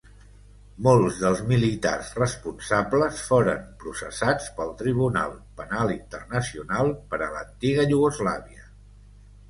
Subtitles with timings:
[0.85, 8.71] Molts dels militars responsables foren processats pel Tribunal Penal Internacional per a l'antiga Iugoslàvia.